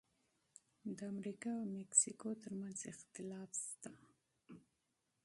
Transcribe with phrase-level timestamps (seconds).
[0.97, 3.91] د امریکا او مکسیکو ترمنځ اختلاف شته.